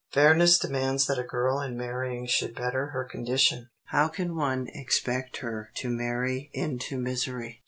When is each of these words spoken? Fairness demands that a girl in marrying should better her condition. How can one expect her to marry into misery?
Fairness 0.09 0.57
demands 0.57 1.05
that 1.05 1.19
a 1.19 1.23
girl 1.23 1.61
in 1.61 1.77
marrying 1.77 2.25
should 2.25 2.55
better 2.55 2.87
her 2.87 3.03
condition. 3.03 3.69
How 3.85 4.07
can 4.07 4.35
one 4.35 4.67
expect 4.73 5.37
her 5.41 5.69
to 5.75 5.89
marry 5.89 6.49
into 6.55 6.97
misery? 6.97 7.59